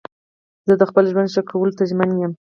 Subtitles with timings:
[0.67, 2.31] زه د خپل ژوند ښه کولو ته ژمن یم.